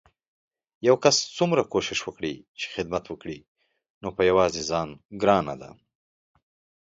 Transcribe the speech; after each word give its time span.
يو 0.87 0.95
کس 1.03 1.15
څومره 1.37 1.61
کوښښ 1.71 1.99
وکړي 2.05 2.33
چې 2.59 2.65
خدمت 2.73 3.03
وکړي 3.07 3.39
نو 4.01 4.07
په 4.17 4.21
يوازې 4.29 4.61
ځان 4.69 4.89
ګرانه 5.21 5.55
ده 5.61 5.69